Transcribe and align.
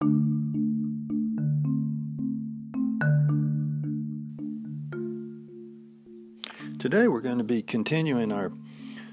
Today 0.00 0.12
we're 7.08 7.22
going 7.22 7.38
to 7.38 7.44
be 7.44 7.62
continuing 7.62 8.30
our 8.30 8.52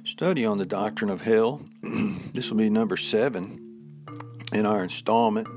study 0.04 0.46
on 0.46 0.58
the 0.58 0.66
doctrine 0.66 1.10
of 1.10 1.22
hell. 1.22 1.62
this 2.34 2.50
will 2.50 2.58
be 2.58 2.70
number 2.70 2.98
seven 2.98 4.04
in 4.52 4.66
our 4.66 4.84
installment 4.84 5.48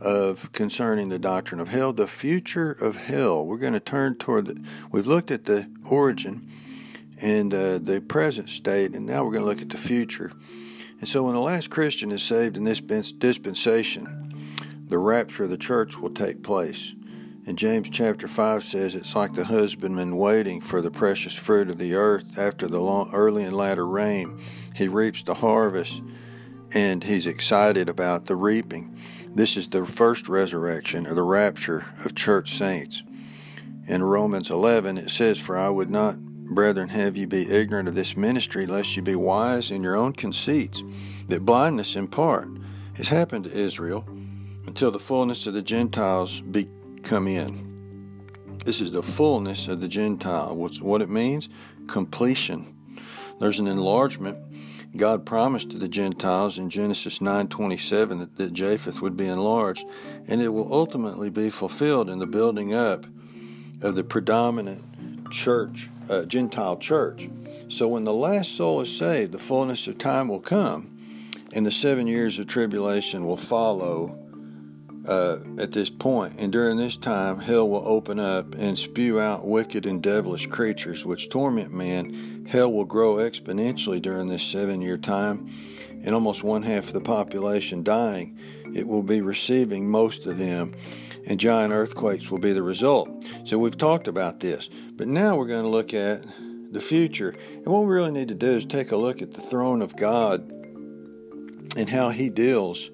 of 0.00 0.50
concerning 0.50 1.08
the 1.08 1.20
doctrine 1.20 1.60
of 1.60 1.68
hell, 1.68 1.92
the 1.92 2.08
future 2.08 2.72
of 2.72 2.96
hell. 2.96 3.46
We're 3.46 3.58
going 3.58 3.74
to 3.74 3.80
turn 3.80 4.16
toward 4.16 4.46
the, 4.46 4.64
we've 4.90 5.06
looked 5.06 5.30
at 5.30 5.44
the 5.44 5.70
origin 5.88 6.50
and 7.20 7.54
uh, 7.54 7.78
the 7.78 8.00
present 8.00 8.50
state, 8.50 8.96
and 8.96 9.06
now 9.06 9.22
we're 9.22 9.32
going 9.32 9.44
to 9.44 9.48
look 9.48 9.62
at 9.62 9.68
the 9.68 9.78
future. 9.78 10.32
And 10.98 11.08
so, 11.08 11.22
when 11.22 11.34
the 11.34 11.40
last 11.40 11.70
Christian 11.70 12.10
is 12.10 12.24
saved 12.24 12.56
in 12.56 12.64
this 12.64 12.80
dispensation, 12.80 14.27
the 14.88 14.98
rapture 14.98 15.44
of 15.44 15.50
the 15.50 15.58
church 15.58 15.98
will 15.98 16.10
take 16.10 16.42
place. 16.42 16.94
And 17.46 17.56
James 17.56 17.88
chapter 17.88 18.28
5 18.28 18.62
says 18.62 18.94
it's 18.94 19.16
like 19.16 19.34
the 19.34 19.44
husbandman 19.44 20.16
waiting 20.16 20.60
for 20.60 20.82
the 20.82 20.90
precious 20.90 21.34
fruit 21.34 21.70
of 21.70 21.78
the 21.78 21.94
earth 21.94 22.38
after 22.38 22.66
the 22.66 22.80
long, 22.80 23.10
early 23.14 23.44
and 23.44 23.56
latter 23.56 23.86
rain. 23.86 24.42
He 24.74 24.88
reaps 24.88 25.22
the 25.22 25.34
harvest 25.34 26.02
and 26.72 27.04
he's 27.04 27.26
excited 27.26 27.88
about 27.88 28.26
the 28.26 28.36
reaping. 28.36 28.98
This 29.34 29.56
is 29.56 29.68
the 29.68 29.86
first 29.86 30.28
resurrection 30.28 31.06
or 31.06 31.14
the 31.14 31.22
rapture 31.22 31.86
of 32.04 32.14
church 32.14 32.54
saints. 32.54 33.02
In 33.86 34.02
Romans 34.02 34.50
11, 34.50 34.98
it 34.98 35.10
says, 35.10 35.38
For 35.38 35.56
I 35.56 35.70
would 35.70 35.90
not, 35.90 36.18
brethren, 36.18 36.90
have 36.90 37.16
you 37.16 37.26
be 37.26 37.50
ignorant 37.50 37.88
of 37.88 37.94
this 37.94 38.16
ministry, 38.16 38.66
lest 38.66 38.94
you 38.96 39.02
be 39.02 39.14
wise 39.14 39.70
in 39.70 39.82
your 39.82 39.96
own 39.96 40.12
conceits, 40.12 40.82
that 41.28 41.46
blindness 41.46 41.96
in 41.96 42.08
part 42.08 42.50
has 42.96 43.08
happened 43.08 43.44
to 43.44 43.58
Israel 43.58 44.06
until 44.68 44.90
the 44.90 44.98
fullness 44.98 45.46
of 45.46 45.54
the 45.54 45.62
Gentiles 45.62 46.42
be 46.42 46.68
come 47.02 47.26
in. 47.26 48.20
This 48.66 48.82
is 48.82 48.92
the 48.92 49.02
fullness 49.02 49.66
of 49.66 49.80
the 49.80 49.88
Gentile. 49.88 50.54
What's 50.54 50.82
what 50.82 51.00
it 51.00 51.08
means? 51.08 51.48
Completion. 51.86 52.76
There's 53.40 53.60
an 53.60 53.66
enlargement. 53.66 54.36
God 54.94 55.24
promised 55.24 55.70
to 55.70 55.78
the 55.78 55.88
Gentiles 55.88 56.58
in 56.58 56.68
Genesis 56.68 57.20
9:27 57.22 58.18
that, 58.18 58.36
that 58.36 58.52
Japheth 58.52 59.00
would 59.00 59.16
be 59.16 59.26
enlarged, 59.26 59.86
and 60.26 60.42
it 60.42 60.50
will 60.50 60.70
ultimately 60.70 61.30
be 61.30 61.48
fulfilled 61.48 62.10
in 62.10 62.18
the 62.18 62.26
building 62.26 62.74
up 62.74 63.06
of 63.80 63.94
the 63.94 64.04
predominant 64.04 65.30
church, 65.30 65.88
uh, 66.10 66.26
Gentile 66.26 66.76
church. 66.76 67.30
So 67.70 67.88
when 67.88 68.04
the 68.04 68.12
last 68.12 68.54
soul 68.54 68.82
is 68.82 68.94
saved, 68.94 69.32
the 69.32 69.38
fullness 69.38 69.86
of 69.86 69.96
time 69.96 70.28
will 70.28 70.40
come, 70.40 70.90
and 71.54 71.64
the 71.64 71.72
seven 71.72 72.06
years 72.06 72.38
of 72.38 72.48
tribulation 72.48 73.24
will 73.24 73.38
follow 73.38 74.27
uh, 75.08 75.38
at 75.58 75.72
this 75.72 75.88
point, 75.88 76.34
and 76.38 76.52
during 76.52 76.76
this 76.76 76.98
time, 76.98 77.38
hell 77.38 77.66
will 77.66 77.82
open 77.88 78.20
up 78.20 78.54
and 78.54 78.78
spew 78.78 79.18
out 79.18 79.46
wicked 79.46 79.86
and 79.86 80.02
devilish 80.02 80.46
creatures 80.46 81.06
which 81.06 81.30
torment 81.30 81.72
man. 81.72 82.46
Hell 82.46 82.70
will 82.70 82.84
grow 82.84 83.14
exponentially 83.14 84.02
during 84.02 84.28
this 84.28 84.42
seven 84.42 84.82
year 84.82 84.98
time, 84.98 85.50
and 86.02 86.14
almost 86.14 86.44
one 86.44 86.62
half 86.62 86.88
of 86.88 86.92
the 86.92 87.00
population 87.00 87.82
dying. 87.82 88.38
It 88.74 88.86
will 88.86 89.02
be 89.02 89.22
receiving 89.22 89.90
most 89.90 90.26
of 90.26 90.36
them, 90.36 90.74
and 91.26 91.40
giant 91.40 91.72
earthquakes 91.72 92.30
will 92.30 92.38
be 92.38 92.52
the 92.52 92.62
result. 92.62 93.24
So, 93.46 93.58
we've 93.58 93.78
talked 93.78 94.08
about 94.08 94.40
this, 94.40 94.68
but 94.92 95.08
now 95.08 95.36
we're 95.36 95.46
going 95.46 95.64
to 95.64 95.70
look 95.70 95.94
at 95.94 96.22
the 96.70 96.82
future. 96.82 97.34
And 97.54 97.66
what 97.66 97.80
we 97.80 97.94
really 97.94 98.10
need 98.10 98.28
to 98.28 98.34
do 98.34 98.50
is 98.50 98.66
take 98.66 98.92
a 98.92 98.96
look 98.96 99.22
at 99.22 99.32
the 99.32 99.40
throne 99.40 99.80
of 99.80 99.96
God 99.96 100.52
and 101.78 101.88
how 101.88 102.10
He 102.10 102.28
deals 102.28 102.90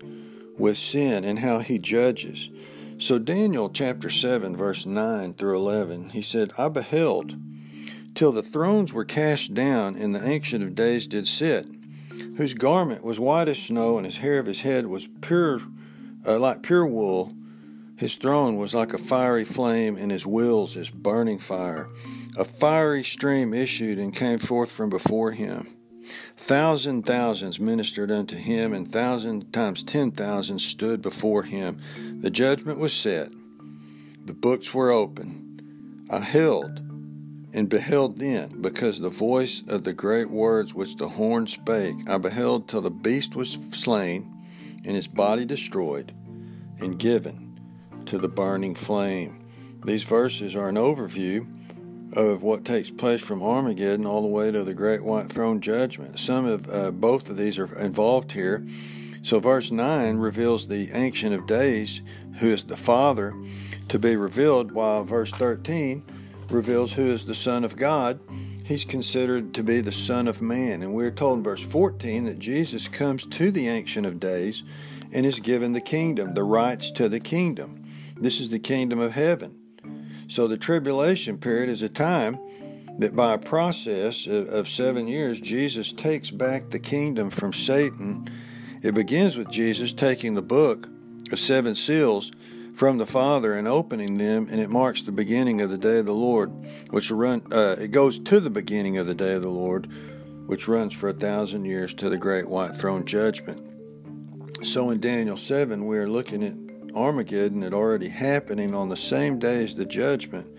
with 0.58 0.76
sin 0.76 1.24
and 1.24 1.38
how 1.38 1.58
he 1.58 1.78
judges. 1.78 2.50
So, 2.98 3.18
Daniel 3.18 3.70
chapter 3.70 4.08
7, 4.08 4.56
verse 4.56 4.86
9 4.86 5.34
through 5.34 5.56
11, 5.56 6.10
he 6.10 6.22
said, 6.22 6.52
I 6.56 6.68
beheld 6.68 7.36
till 8.14 8.32
the 8.32 8.42
thrones 8.42 8.92
were 8.92 9.04
cast 9.04 9.54
down, 9.54 9.96
and 9.96 10.14
the 10.14 10.26
Ancient 10.26 10.62
of 10.62 10.74
Days 10.74 11.06
did 11.06 11.26
sit, 11.26 11.66
whose 12.36 12.54
garment 12.54 13.02
was 13.02 13.18
white 13.18 13.48
as 13.48 13.58
snow, 13.58 13.96
and 13.96 14.06
his 14.06 14.18
hair 14.18 14.38
of 14.38 14.46
his 14.46 14.60
head 14.60 14.86
was 14.86 15.08
pure, 15.20 15.60
uh, 16.26 16.38
like 16.38 16.62
pure 16.62 16.86
wool. 16.86 17.32
His 17.96 18.16
throne 18.16 18.56
was 18.56 18.74
like 18.74 18.92
a 18.92 18.98
fiery 18.98 19.44
flame, 19.44 19.96
and 19.96 20.10
his 20.10 20.26
wheels 20.26 20.76
as 20.76 20.90
burning 20.90 21.38
fire. 21.38 21.88
A 22.36 22.44
fiery 22.44 23.04
stream 23.04 23.52
issued 23.52 23.98
and 23.98 24.14
came 24.14 24.38
forth 24.38 24.70
from 24.70 24.90
before 24.90 25.32
him. 25.32 25.73
Thousand 26.44 27.06
thousands 27.06 27.58
ministered 27.58 28.10
unto 28.10 28.36
him, 28.36 28.74
and 28.74 28.86
thousand 28.86 29.50
times 29.50 29.82
ten 29.82 30.10
thousand 30.10 30.58
stood 30.58 31.00
before 31.00 31.42
him. 31.42 31.80
The 32.20 32.28
judgment 32.28 32.78
was 32.78 32.92
set, 32.92 33.30
the 34.26 34.34
books 34.34 34.74
were 34.74 34.90
open. 34.90 36.06
I 36.10 36.20
held 36.20 36.80
and 37.54 37.70
beheld 37.70 38.18
then, 38.18 38.60
because 38.60 39.00
the 39.00 39.08
voice 39.08 39.62
of 39.68 39.84
the 39.84 39.94
great 39.94 40.28
words 40.28 40.74
which 40.74 40.96
the 40.96 41.08
horn 41.08 41.46
spake, 41.46 41.96
I 42.06 42.18
beheld 42.18 42.68
till 42.68 42.82
the 42.82 42.90
beast 42.90 43.34
was 43.34 43.58
slain, 43.72 44.30
and 44.84 44.94
his 44.94 45.08
body 45.08 45.46
destroyed, 45.46 46.12
and 46.78 46.98
given 46.98 47.58
to 48.04 48.18
the 48.18 48.28
burning 48.28 48.74
flame. 48.74 49.38
These 49.82 50.02
verses 50.02 50.54
are 50.54 50.68
an 50.68 50.76
overview 50.76 51.46
of 52.16 52.42
what 52.42 52.64
takes 52.64 52.90
place 52.90 53.20
from 53.20 53.42
Armageddon 53.42 54.06
all 54.06 54.22
the 54.22 54.28
way 54.28 54.50
to 54.50 54.64
the 54.64 54.74
Great 54.74 55.02
White 55.02 55.30
Throne 55.30 55.60
Judgment. 55.60 56.18
Some 56.18 56.46
of 56.46 56.70
uh, 56.70 56.90
both 56.90 57.30
of 57.30 57.36
these 57.36 57.58
are 57.58 57.78
involved 57.78 58.32
here. 58.32 58.66
So, 59.22 59.40
verse 59.40 59.70
9 59.70 60.18
reveals 60.18 60.66
the 60.66 60.90
Ancient 60.92 61.34
of 61.34 61.46
Days, 61.46 62.02
who 62.38 62.48
is 62.48 62.64
the 62.64 62.76
Father, 62.76 63.34
to 63.88 63.98
be 63.98 64.16
revealed, 64.16 64.72
while 64.72 65.02
verse 65.04 65.32
13 65.32 66.02
reveals 66.50 66.92
who 66.92 67.10
is 67.10 67.24
the 67.24 67.34
Son 67.34 67.64
of 67.64 67.76
God. 67.76 68.20
He's 68.64 68.84
considered 68.84 69.54
to 69.54 69.62
be 69.62 69.80
the 69.80 69.92
Son 69.92 70.28
of 70.28 70.42
Man. 70.42 70.82
And 70.82 70.94
we're 70.94 71.10
told 71.10 71.38
in 71.38 71.44
verse 71.44 71.62
14 71.62 72.24
that 72.24 72.38
Jesus 72.38 72.88
comes 72.88 73.26
to 73.26 73.50
the 73.50 73.68
Ancient 73.68 74.06
of 74.06 74.20
Days 74.20 74.62
and 75.12 75.24
is 75.24 75.40
given 75.40 75.72
the 75.72 75.80
kingdom, 75.80 76.34
the 76.34 76.44
rights 76.44 76.90
to 76.92 77.08
the 77.08 77.20
kingdom. 77.20 77.84
This 78.16 78.40
is 78.40 78.50
the 78.50 78.58
kingdom 78.58 79.00
of 79.00 79.12
heaven. 79.12 79.63
So 80.34 80.48
the 80.48 80.56
tribulation 80.56 81.38
period 81.38 81.68
is 81.68 81.82
a 81.82 81.88
time 81.88 82.40
that 82.98 83.14
by 83.14 83.34
a 83.34 83.38
process 83.38 84.26
of, 84.26 84.68
seven 84.68 85.06
years, 85.06 85.40
Jesus 85.40 85.92
takes 85.92 86.28
back 86.32 86.70
the 86.70 86.80
kingdom 86.80 87.30
from 87.30 87.52
Satan. 87.52 88.28
It 88.82 88.96
begins 88.96 89.36
with 89.36 89.48
Jesus 89.48 89.92
taking 89.92 90.34
the 90.34 90.42
book 90.42 90.88
of 91.30 91.38
seven 91.38 91.76
seals 91.76 92.32
from 92.74 92.98
the 92.98 93.06
Father 93.06 93.54
and 93.54 93.68
opening 93.68 94.18
them, 94.18 94.48
and 94.50 94.60
it 94.60 94.70
marks 94.70 95.04
the 95.04 95.12
beginning 95.12 95.60
of 95.60 95.70
the 95.70 95.78
day 95.78 95.98
of 95.98 96.06
the 96.06 96.12
Lord, 96.12 96.50
which 96.90 97.12
run. 97.12 97.40
Uh, 97.52 97.76
it 97.78 97.92
goes 97.92 98.18
to 98.18 98.40
the 98.40 98.50
beginning 98.50 98.98
of 98.98 99.06
the 99.06 99.14
day 99.14 99.34
of 99.34 99.42
the 99.42 99.48
Lord, 99.48 99.88
which 100.46 100.66
runs 100.66 100.92
for 100.92 101.10
a 101.10 101.12
thousand 101.12 101.64
years 101.64 101.94
to 101.94 102.10
the 102.10 102.18
great 102.18 102.48
white 102.48 102.76
throne 102.76 103.04
judgment. 103.04 103.62
So 104.66 104.90
in 104.90 104.98
Daniel 104.98 105.36
seven, 105.36 105.86
we 105.86 105.96
are 105.96 106.08
looking 106.08 106.42
at 106.42 106.63
Armageddon 106.94 107.62
had 107.62 107.74
already 107.74 108.08
happening 108.08 108.74
on 108.74 108.88
the 108.88 108.96
same 108.96 109.38
day 109.38 109.64
as 109.64 109.74
the 109.74 109.84
judgment. 109.84 110.50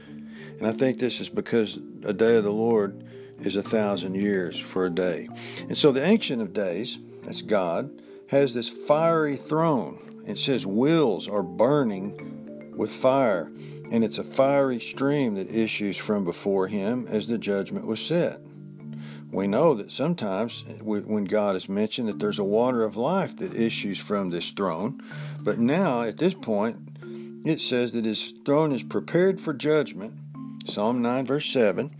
And 0.59 0.67
I 0.67 0.71
think 0.71 0.99
this 0.99 1.19
is 1.19 1.29
because 1.29 1.79
a 2.03 2.13
day 2.13 2.37
of 2.37 2.43
the 2.43 2.51
Lord 2.51 3.03
is 3.41 3.55
a 3.55 3.63
thousand 3.63 4.15
years 4.15 4.57
for 4.57 4.85
a 4.85 4.89
day. 4.89 5.27
And 5.59 5.77
so 5.77 5.91
the 5.91 6.03
Ancient 6.03 6.41
of 6.41 6.53
Days, 6.53 6.99
that's 7.23 7.41
God, 7.41 8.01
has 8.27 8.53
this 8.53 8.69
fiery 8.69 9.35
throne. 9.35 10.23
It 10.25 10.37
says 10.37 10.65
wheels 10.65 11.27
are 11.27 11.43
burning 11.43 12.73
with 12.75 12.91
fire, 12.91 13.51
and 13.91 14.03
it's 14.03 14.17
a 14.17 14.23
fiery 14.23 14.79
stream 14.79 15.35
that 15.35 15.53
issues 15.53 15.97
from 15.97 16.25
before 16.25 16.67
him 16.67 17.07
as 17.07 17.27
the 17.27 17.37
judgment 17.37 17.85
was 17.85 17.99
set. 17.99 18.39
We 19.35 19.47
know 19.47 19.73
that 19.73 19.91
sometimes 19.91 20.63
eh, 20.69 20.75
when 20.81 21.25
God 21.25 21.57
is 21.57 21.67
mentioned 21.67 22.07
that 22.07 22.19
there's 22.19 22.39
a 22.39 22.43
water 22.45 22.85
of 22.85 22.95
life 22.95 23.35
that 23.35 23.53
issues 23.53 23.99
from 23.99 24.29
this 24.29 24.53
throne, 24.53 25.03
but 25.41 25.59
now 25.59 26.03
at 26.03 26.19
this 26.19 26.33
point 26.33 26.77
it 27.45 27.59
says 27.59 27.91
that 27.91 28.05
his 28.05 28.31
throne 28.45 28.71
is 28.71 28.81
prepared 28.81 29.41
for 29.41 29.53
judgment. 29.53 30.13
Psalm 30.65 31.01
9 31.01 31.25
verse 31.25 31.47
7. 31.47 31.91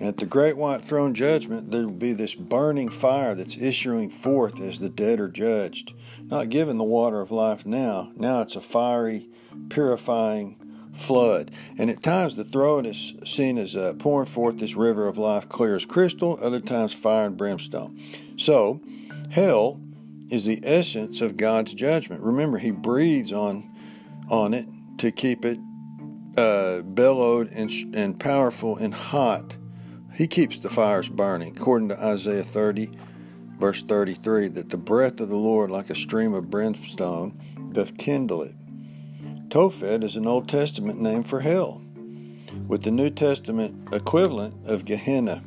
And 0.00 0.06
at 0.06 0.18
the 0.18 0.26
great 0.26 0.58
white 0.58 0.84
throne 0.84 1.14
judgment, 1.14 1.70
there 1.70 1.84
will 1.84 1.92
be 1.92 2.12
this 2.12 2.34
burning 2.34 2.90
fire 2.90 3.34
that's 3.34 3.56
issuing 3.56 4.10
forth 4.10 4.60
as 4.60 4.78
the 4.78 4.90
dead 4.90 5.18
are 5.18 5.30
judged. 5.30 5.94
Not 6.20 6.50
given 6.50 6.76
the 6.76 6.84
water 6.84 7.22
of 7.22 7.30
life 7.30 7.64
now. 7.64 8.12
Now 8.16 8.42
it's 8.42 8.56
a 8.56 8.60
fiery, 8.60 9.30
purifying 9.70 10.61
flood. 10.92 11.50
And 11.78 11.90
at 11.90 12.02
times 12.02 12.36
the 12.36 12.44
throne 12.44 12.86
is 12.86 13.14
seen 13.24 13.58
as 13.58 13.74
uh, 13.76 13.94
pouring 13.98 14.26
forth 14.26 14.58
this 14.58 14.74
river 14.74 15.08
of 15.08 15.18
life 15.18 15.48
clear 15.48 15.76
as 15.76 15.84
crystal, 15.84 16.38
other 16.42 16.60
times 16.60 16.92
fire 16.92 17.26
and 17.26 17.36
brimstone. 17.36 18.00
So, 18.36 18.80
hell 19.30 19.80
is 20.30 20.44
the 20.44 20.60
essence 20.62 21.20
of 21.20 21.36
God's 21.36 21.74
judgment. 21.74 22.22
Remember, 22.22 22.58
He 22.58 22.70
breathes 22.70 23.32
on, 23.32 23.70
on 24.28 24.54
it 24.54 24.66
to 24.98 25.10
keep 25.10 25.44
it 25.44 25.58
uh, 26.36 26.82
bellowed 26.82 27.50
and, 27.52 27.70
and 27.94 28.18
powerful 28.18 28.76
and 28.76 28.94
hot. 28.94 29.56
He 30.14 30.26
keeps 30.26 30.58
the 30.58 30.70
fires 30.70 31.08
burning, 31.08 31.56
according 31.56 31.88
to 31.88 32.02
Isaiah 32.02 32.42
30, 32.42 32.90
verse 33.58 33.82
33, 33.82 34.48
that 34.48 34.70
the 34.70 34.76
breath 34.76 35.20
of 35.20 35.28
the 35.28 35.36
Lord, 35.36 35.70
like 35.70 35.90
a 35.90 35.94
stream 35.94 36.34
of 36.34 36.50
brimstone, 36.50 37.38
doth 37.72 37.96
kindle 37.96 38.42
it. 38.42 38.54
Tophet 39.52 40.02
is 40.02 40.16
an 40.16 40.26
Old 40.26 40.48
Testament 40.48 40.98
name 40.98 41.22
for 41.24 41.40
hell, 41.40 41.82
with 42.68 42.84
the 42.84 42.90
New 42.90 43.10
Testament 43.10 43.86
equivalent 43.92 44.66
of 44.66 44.86
Gehenna. 44.86 45.44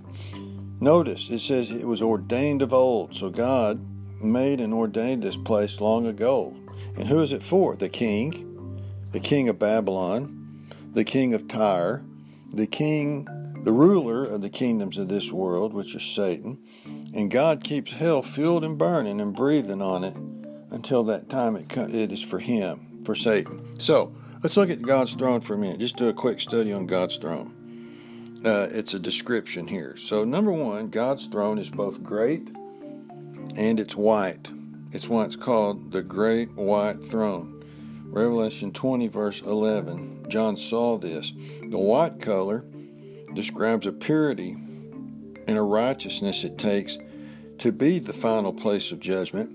Notice 0.79 1.31
it 1.31 1.39
says 1.39 1.71
it 1.71 1.87
was 1.87 2.03
ordained 2.03 2.61
of 2.61 2.71
old, 2.71 3.15
so 3.15 3.31
God 3.31 3.83
made 4.21 4.61
and 4.61 4.75
ordained 4.75 5.23
this 5.23 5.35
place 5.35 5.81
long 5.81 6.05
ago. 6.05 6.55
And 6.95 7.07
who 7.07 7.19
is 7.23 7.33
it 7.33 7.41
for? 7.41 7.75
The 7.75 7.89
king, 7.89 8.79
the 9.09 9.19
king 9.19 9.49
of 9.49 9.57
Babylon, 9.57 10.69
the 10.93 11.03
king 11.03 11.33
of 11.33 11.47
Tyre, 11.47 12.03
the 12.51 12.67
king, 12.67 13.27
the 13.63 13.73
ruler 13.73 14.23
of 14.23 14.43
the 14.43 14.51
kingdoms 14.51 14.99
of 14.99 15.07
this 15.07 15.31
world, 15.31 15.73
which 15.73 15.95
is 15.95 16.03
Satan. 16.03 16.59
And 17.15 17.31
God 17.31 17.63
keeps 17.63 17.93
hell 17.93 18.21
fueled 18.21 18.63
and 18.63 18.77
burning 18.77 19.19
and 19.19 19.35
breathing 19.35 19.81
on 19.81 20.03
it 20.03 20.15
until 20.69 21.03
that 21.05 21.27
time 21.27 21.55
it, 21.55 21.75
it 21.75 22.11
is 22.11 22.21
for 22.21 22.37
him, 22.37 22.94
for 23.05 23.15
Satan. 23.15 23.79
So 23.79 24.13
let's 24.43 24.57
look 24.57 24.69
at 24.69 24.81
God's 24.81 25.13
throne 25.13 25.41
for 25.41 25.53
a 25.53 25.57
minute. 25.57 25.79
Just 25.79 25.97
do 25.97 26.09
a 26.09 26.13
quick 26.13 26.41
study 26.41 26.73
on 26.73 26.87
God's 26.87 27.17
throne. 27.17 27.53
Uh, 28.43 28.67
it's 28.71 28.93
a 28.93 28.99
description 28.99 29.67
here. 29.67 29.97
So, 29.97 30.23
number 30.23 30.51
one, 30.51 30.89
God's 30.89 31.25
throne 31.25 31.57
is 31.57 31.69
both 31.69 32.03
great 32.03 32.49
and 33.55 33.79
it's 33.79 33.95
white. 33.95 34.49
It's 34.91 35.09
why 35.09 35.25
it's 35.25 35.35
called 35.35 35.91
the 35.91 36.03
Great 36.03 36.55
White 36.55 37.03
Throne. 37.03 37.63
Revelation 38.05 38.71
20, 38.71 39.07
verse 39.07 39.41
11, 39.41 40.27
John 40.29 40.57
saw 40.57 40.97
this. 40.97 41.33
The 41.61 41.77
white 41.77 42.19
color 42.19 42.63
describes 43.33 43.87
a 43.87 43.91
purity 43.91 44.51
and 45.47 45.57
a 45.57 45.61
righteousness 45.61 46.43
it 46.43 46.57
takes 46.57 46.97
to 47.59 47.71
be 47.71 47.99
the 47.99 48.13
final 48.13 48.53
place 48.53 48.91
of 48.91 48.99
judgment. 48.99 49.51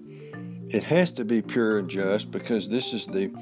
It 0.73 0.85
has 0.85 1.11
to 1.13 1.25
be 1.25 1.43
pure 1.43 1.79
and 1.81 1.91
just 1.91 2.31
because 2.31 2.69
this 2.69 2.95
is 2.95 3.05
the 3.05 3.33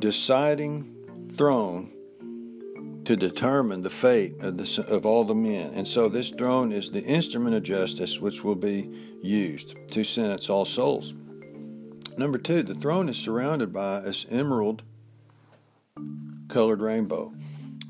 deciding 0.00 1.30
throne 1.32 1.92
to 3.04 3.16
determine 3.16 3.82
the 3.82 3.90
fate 3.90 4.34
of, 4.40 4.56
the, 4.56 4.84
of 4.88 5.06
all 5.06 5.22
the 5.22 5.34
men. 5.34 5.72
And 5.74 5.86
so 5.86 6.08
this 6.08 6.30
throne 6.32 6.72
is 6.72 6.90
the 6.90 7.04
instrument 7.04 7.54
of 7.54 7.62
justice 7.62 8.20
which 8.20 8.42
will 8.42 8.56
be 8.56 8.90
used 9.22 9.76
to 9.92 10.02
sentence 10.02 10.50
all 10.50 10.64
souls. 10.64 11.14
Number 12.18 12.36
two, 12.36 12.64
the 12.64 12.74
throne 12.74 13.08
is 13.08 13.16
surrounded 13.16 13.72
by 13.72 14.00
this 14.00 14.26
emerald 14.28 14.82
colored 16.48 16.82
rainbow. 16.82 17.32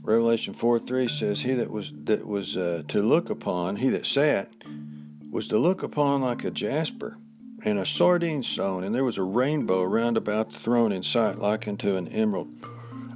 Revelation 0.03 0.53
4 0.53 0.81
3 0.81 1.09
says, 1.09 1.41
He 1.41 1.55
that 1.55 1.71
was 1.71 1.93
that 2.05 2.27
was 2.27 2.59
uh, 2.59 2.83
to 2.89 3.01
look 3.01 3.31
upon, 3.31 3.77
he 3.77 3.89
that 3.89 4.05
sat, 4.05 4.51
was 5.31 5.49
to 5.49 5.57
look 5.57 5.83
upon 5.83 6.21
like 6.21 6.45
a 6.45 6.51
jasper 6.51 7.17
and 7.65 7.79
a 7.79 7.87
sardine 7.87 8.43
stone, 8.43 8.85
and 8.85 8.95
there 8.95 9.05
was 9.05 9.19
a 9.19 9.23
rainbow 9.23 9.83
round 9.85 10.17
about 10.17 10.51
the 10.51 10.59
throne 10.59 10.93
in 10.93 11.03
sight 11.03 11.39
like 11.39 11.69
unto 11.69 11.97
an 11.97 12.09
emerald. 12.09 12.49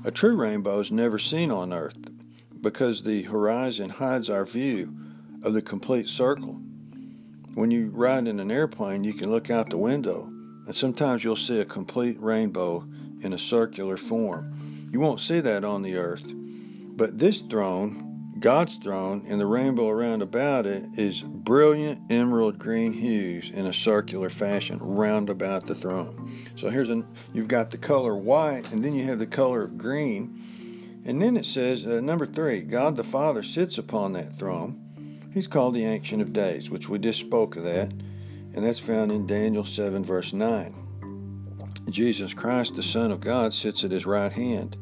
A 0.05 0.11
true 0.11 0.37
rainbow 0.37 0.81
is 0.81 0.93
never 0.93 1.19
seen 1.19 1.51
on 1.51 1.73
earth 1.73 1.97
because 2.61 3.03
the 3.03 3.23
horizon 3.23 3.91
hides 3.91 4.29
our 4.29 4.45
view 4.45 4.95
of 5.43 5.55
the 5.55 5.63
complete 5.63 6.09
circle. 6.09 6.61
When 7.55 7.71
you 7.71 7.91
ride 7.91 8.27
in 8.27 8.41
an 8.41 8.51
airplane, 8.51 9.05
you 9.05 9.15
can 9.15 9.31
look 9.31 9.51
out 9.51 9.71
the 9.71 9.79
window, 9.79 10.25
and 10.67 10.75
sometimes 10.75 11.23
you'll 11.23 11.37
see 11.37 11.61
a 11.61 11.65
complete 11.65 12.21
rainbow 12.21 12.87
in 13.23 13.33
a 13.33 13.39
circular 13.39 13.97
form. 13.97 14.89
You 14.93 15.01
won't 15.01 15.21
see 15.21 15.41
that 15.41 15.65
on 15.65 15.83
the 15.83 15.97
earth. 15.97 16.25
But 16.97 17.19
this 17.19 17.41
throne 17.41 18.14
God's 18.45 18.77
throne 18.77 19.25
and 19.27 19.41
the 19.41 19.47
rainbow 19.47 19.89
around 19.89 20.21
about 20.21 20.67
it 20.67 20.99
is 20.99 21.23
brilliant 21.23 22.13
emerald 22.13 22.59
green 22.59 22.93
hues 22.93 23.51
in 23.51 23.65
a 23.65 23.73
circular 23.73 24.29
fashion 24.29 24.77
round 24.83 25.31
about 25.31 25.67
the 25.67 25.75
throne. 25.75 26.37
So 26.55 26.69
here's 26.69 26.91
an 26.91 27.07
you've 27.33 27.49
got 27.49 27.71
the 27.71 27.79
color 27.79 28.15
white 28.15 28.71
and 28.71 28.85
then 28.85 28.93
you 28.93 29.05
have 29.05 29.19
the 29.19 29.27
color 29.27 29.63
of 29.63 29.79
green. 29.79 31.03
And 31.07 31.23
then 31.23 31.39
it 31.39 31.47
says 31.47 31.87
uh, 31.87 32.03
number 32.03 32.27
3, 32.27 32.61
God 32.65 32.97
the 32.97 33.03
Father 33.03 33.43
sits 33.43 33.79
upon 33.79 34.13
that 34.13 34.35
throne. 34.35 35.23
He's 35.33 35.47
called 35.47 35.73
the 35.73 35.87
ancient 35.87 36.21
of 36.21 36.35
days, 36.35 36.69
which 36.69 36.87
we 36.87 36.99
just 36.99 37.21
spoke 37.21 37.57
of 37.57 37.65
that. 37.65 37.93
And 37.93 38.63
that's 38.63 38.79
found 38.79 39.11
in 39.11 39.27
Daniel 39.27 39.65
7 39.65 40.05
verse 40.05 40.35
9. 40.35 41.87
Jesus 41.89 42.35
Christ 42.35 42.75
the 42.75 42.83
Son 42.83 43.11
of 43.11 43.23
God 43.23 43.55
sits 43.55 43.85
at 43.85 43.91
his 43.91 44.05
right 44.05 44.33
hand. 44.33 44.77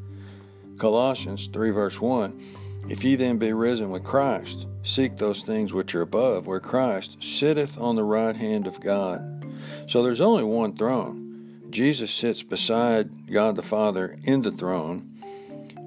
Colossians 0.78 1.46
3 1.46 1.70
verse 1.70 2.00
1 2.00 2.61
if 2.88 3.04
ye 3.04 3.14
then 3.16 3.38
be 3.38 3.52
risen 3.52 3.90
with 3.90 4.04
Christ, 4.04 4.66
seek 4.82 5.16
those 5.16 5.42
things 5.42 5.72
which 5.72 5.94
are 5.94 6.02
above, 6.02 6.46
where 6.46 6.60
Christ 6.60 7.22
sitteth 7.22 7.78
on 7.78 7.96
the 7.96 8.04
right 8.04 8.36
hand 8.36 8.66
of 8.66 8.80
God. 8.80 9.46
So 9.86 10.02
there's 10.02 10.20
only 10.20 10.44
one 10.44 10.76
throne. 10.76 11.68
Jesus 11.70 12.12
sits 12.12 12.42
beside 12.42 13.30
God 13.30 13.56
the 13.56 13.62
Father 13.62 14.18
in 14.24 14.42
the 14.42 14.50
throne. 14.50 15.08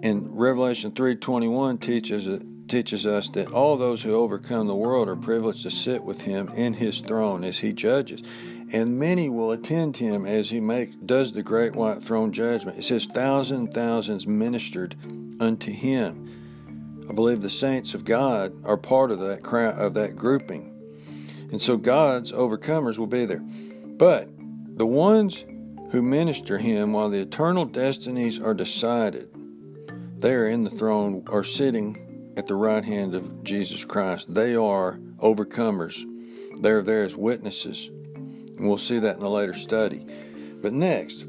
And 0.02 0.38
Revelation 0.38 0.92
3:21 0.92 1.78
teaches 1.78 2.44
teaches 2.68 3.06
us 3.06 3.30
that 3.30 3.52
all 3.52 3.78
those 3.78 4.02
who 4.02 4.16
overcome 4.16 4.66
the 4.66 4.76
world 4.76 5.08
are 5.08 5.16
privileged 5.16 5.62
to 5.64 5.72
sit 5.72 6.04
with 6.04 6.22
him 6.22 6.50
in 6.56 6.74
his 6.74 7.00
throne 7.02 7.44
as 7.44 7.60
he 7.60 7.72
judges. 7.72 8.24
And 8.74 8.98
many 8.98 9.30
will 9.30 9.52
attend 9.52 9.98
him 9.98 10.26
as 10.26 10.50
he 10.50 10.60
make, 10.60 11.06
does 11.06 11.34
the 11.34 11.44
great 11.44 11.76
white 11.76 12.04
throne 12.04 12.32
judgment. 12.32 12.80
It 12.80 12.84
says 12.84 13.06
thousands 13.06 13.74
thousands 13.76 14.26
ministered 14.26 14.96
unto 15.40 15.72
him. 15.72 16.25
I 17.10 17.14
believe 17.14 17.42
the 17.42 17.50
saints 17.50 17.94
of 17.94 18.06
God 18.06 18.54
are 18.66 18.78
part 18.78 19.12
of 19.12 19.20
that 19.20 19.44
crowd, 19.44 19.80
of 19.80 19.94
that 19.94 20.16
grouping. 20.16 20.72
And 21.52 21.62
so 21.62 21.78
God's 21.78 22.32
overcomers 22.32 22.98
will 22.98 23.08
be 23.08 23.26
there. 23.26 23.44
But 23.44 24.30
the 24.78 24.86
ones 24.86 25.46
who 25.92 26.02
minister 26.02 26.58
him 26.58 26.94
while 26.94 27.10
the 27.10 27.22
eternal 27.22 27.66
destinies 27.66 28.40
are 28.40 28.54
decided, 28.54 29.30
they 30.18 30.34
are 30.34 30.48
in 30.48 30.64
the 30.64 30.70
throne 30.70 31.24
or 31.30 31.44
sitting 31.44 32.34
at 32.36 32.48
the 32.48 32.56
right 32.56 32.84
hand 32.84 33.16
of 33.16 33.44
Jesus 33.44 33.86
Christ. 33.86 34.34
They 34.34 34.56
are 34.56 35.00
overcomers. 35.20 36.04
They're 36.62 36.82
there 36.82 37.04
as 37.04 37.16
witnesses. 37.16 37.88
And 37.88 38.68
we'll 38.68 38.78
see 38.78 39.00
that 39.00 39.18
in 39.18 39.24
a 39.24 39.30
later 39.30 39.54
study. 39.54 40.06
But 40.62 40.74
next, 40.74 41.28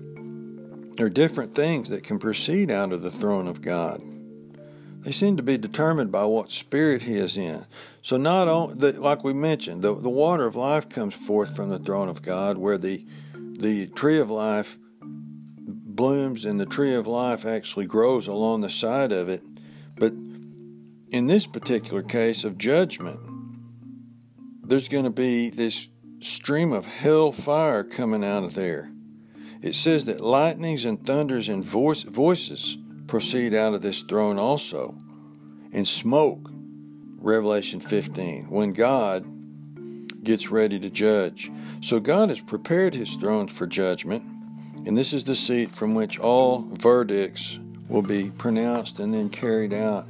there 0.97 1.07
are 1.07 1.11
different 1.11 1.55
things 1.55 1.91
that 1.91 2.05
can 2.05 2.19
proceed 2.19 2.71
out 2.71 2.93
of 2.93 3.03
the 3.03 3.11
throne 3.11 3.47
of 3.47 3.61
God. 3.61 4.01
They 5.07 5.13
seem 5.13 5.37
to 5.37 5.43
be 5.45 5.57
determined 5.57 6.11
by 6.11 6.25
what 6.25 6.51
spirit 6.51 7.03
he 7.03 7.15
is 7.15 7.37
in. 7.37 7.65
So 8.03 8.17
not 8.17 8.49
only, 8.49 8.91
like 8.91 9.23
we 9.23 9.33
mentioned, 9.33 9.83
the, 9.83 9.95
the 9.95 10.11
water 10.11 10.47
of 10.47 10.57
life 10.57 10.89
comes 10.89 11.15
forth 11.15 11.55
from 11.55 11.69
the 11.69 11.79
throne 11.79 12.09
of 12.09 12.23
God, 12.23 12.59
where 12.59 12.77
the 12.77 13.07
the 13.33 13.87
tree 13.87 14.19
of 14.19 14.33
life 14.33 14.77
blooms 15.61 16.45
and 16.45 16.59
the 16.59 16.67
tree 16.67 16.93
of 16.93 17.07
life 17.07 17.47
actually 17.47 17.87
grows 17.87 18.27
along 18.27 18.63
the 18.63 18.69
side 18.69 19.13
of 19.13 19.29
it. 19.29 19.45
But 19.95 20.13
in 21.13 21.29
this 21.29 21.47
particular 21.47 22.03
case 22.03 22.43
of 22.43 22.59
judgment, 22.59 23.21
there's 24.65 24.89
going 24.89 25.05
to 25.05 25.11
be 25.11 25.51
this 25.51 25.87
stream 26.19 26.73
of 26.73 26.87
hell 26.87 27.31
fire 27.31 27.85
coming 27.85 28.25
out 28.25 28.43
of 28.43 28.55
there. 28.55 28.91
It 29.63 29.77
says 29.77 30.07
that 30.07 30.21
lightnings 30.21 30.85
and 30.85 31.07
thunders 31.07 31.49
and 31.49 31.65
voice, 31.65 32.03
voices 32.03 32.77
proceed 33.07 33.55
out 33.55 33.75
of 33.75 33.83
this 33.83 34.03
throne 34.03 34.39
also. 34.39 34.97
And 35.73 35.87
smoke, 35.87 36.51
Revelation 37.19 37.81
15, 37.81 38.51
when 38.51 38.73
God 38.73 39.25
gets 40.27 40.51
ready 40.51 40.79
to 40.81 40.91
judge. 40.91 41.51
So 41.81 42.01
God 42.01 42.29
has 42.29 42.41
prepared 42.41 42.95
his 42.95 43.15
throne 43.15 43.47
for 43.49 43.67
judgment, 43.67 44.25
and 44.85 44.99
this 44.99 45.13
is 45.13 45.25
the 45.25 45.37
seat 45.37 45.71
from 45.71 45.95
which 45.95 46.19
all 46.19 46.63
verdicts 46.63 47.59
will 47.89 48.03
be 48.03 48.31
pronounced 48.31 48.99
and 48.99 49.15
then 49.15 49.29
carried 49.29 49.73
out. 49.73 50.07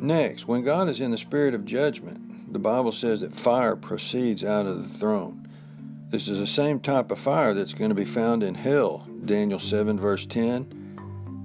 Next, 0.00 0.46
when 0.46 0.62
God 0.62 0.88
is 0.88 1.00
in 1.00 1.10
the 1.10 1.18
spirit 1.18 1.54
of 1.54 1.64
judgment, 1.64 2.52
the 2.52 2.58
Bible 2.58 2.92
says 2.92 3.20
that 3.20 3.34
fire 3.34 3.76
proceeds 3.76 4.44
out 4.44 4.66
of 4.66 4.82
the 4.82 4.98
throne. 4.98 5.48
This 6.08 6.28
is 6.28 6.38
the 6.38 6.46
same 6.46 6.80
type 6.80 7.10
of 7.10 7.18
fire 7.18 7.54
that's 7.54 7.74
going 7.74 7.88
to 7.88 7.94
be 7.94 8.04
found 8.04 8.42
in 8.42 8.54
hell, 8.54 9.06
Daniel 9.24 9.58
7, 9.58 9.98
verse 9.98 10.26
10, 10.26 10.81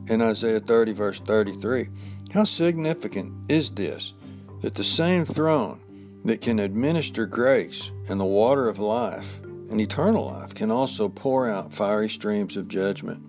in 0.10 0.22
Isaiah 0.22 0.60
30, 0.60 0.94
verse 0.94 1.20
33. 1.20 1.90
How 2.34 2.44
significant 2.44 3.34
is 3.50 3.72
this 3.72 4.14
that 4.62 4.76
the 4.76 4.84
same 4.84 5.26
throne 5.26 5.80
that 6.26 6.42
can 6.42 6.60
administer 6.60 7.26
grace 7.26 7.92
and 8.10 8.20
the 8.20 8.26
water 8.26 8.68
of 8.68 8.80
life 8.80 9.40
and 9.70 9.80
eternal 9.80 10.26
life 10.26 10.54
can 10.54 10.72
also 10.72 11.10
pour 11.10 11.48
out 11.48 11.74
fiery 11.74 12.10
streams 12.10 12.58
of 12.58 12.68
judgment? 12.68 13.22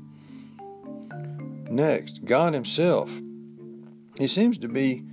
Next, 1.70 2.24
God 2.24 2.54
Himself. 2.54 3.20
He 4.18 4.26
seems 4.26 4.58
to 4.58 4.68
be, 4.68 5.04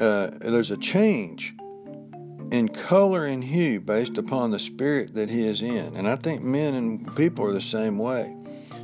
uh, 0.00 0.30
there's 0.40 0.70
a 0.70 0.76
change 0.76 1.54
in 2.50 2.68
color 2.68 3.26
and 3.26 3.44
hue 3.44 3.80
based 3.80 4.16
upon 4.16 4.50
the 4.50 4.58
spirit 4.58 5.14
that 5.14 5.30
He 5.30 5.46
is 5.46 5.60
in. 5.60 5.94
And 5.96 6.08
I 6.08 6.16
think 6.16 6.42
men 6.42 6.74
and 6.74 7.16
people 7.16 7.44
are 7.44 7.52
the 7.52 7.60
same 7.60 7.98
way. 7.98 8.34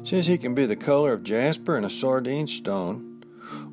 Says 0.05 0.27
he 0.27 0.37
can 0.37 0.55
be 0.55 0.67
the 0.67 0.77
color 0.77 1.15
of 1.15 1.25
jasper 1.25 1.77
and 1.77 1.87
a 1.87 1.91
sardine 1.91 2.47
stone, 2.47 3.25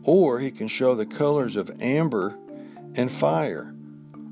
or 0.04 0.40
he 0.40 0.50
can 0.50 0.70
show 0.70 0.96
the 0.96 1.06
colors 1.06 1.58
of 1.58 1.70
amber 1.82 2.38
and 2.96 3.12
fire, 3.12 3.76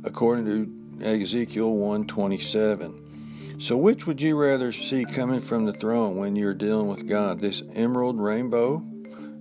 according 0.03 0.45
to 0.45 1.05
Ezekiel 1.05 1.75
127. 1.75 3.57
So, 3.59 3.75
which 3.75 4.07
would 4.07 4.21
you 4.21 4.37
rather 4.37 4.71
see 4.71 5.03
coming 5.03 5.41
from 5.41 5.65
the 5.65 5.73
throne 5.73 6.15
when 6.15 6.37
you're 6.37 6.53
dealing 6.53 6.87
with 6.87 7.05
God? 7.07 7.41
This 7.41 7.61
emerald 7.73 8.21
rainbow, 8.21 8.77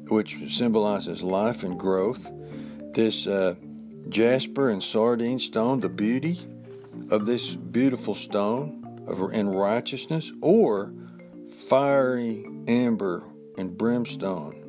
which 0.08 0.52
symbolizes 0.52 1.22
life 1.22 1.62
and 1.62 1.78
growth, 1.78 2.28
this 2.92 3.28
uh, 3.28 3.54
jasper 4.08 4.70
and 4.70 4.82
sardine 4.82 5.38
stone, 5.38 5.78
the 5.78 5.88
beauty 5.88 6.40
of 7.10 7.26
this 7.26 7.54
beautiful 7.54 8.16
stone 8.16 9.04
of, 9.06 9.32
in 9.32 9.48
righteousness, 9.48 10.32
or 10.40 10.92
fiery 11.68 12.46
amber 12.66 13.22
and 13.58 13.76
brimstone 13.76 14.64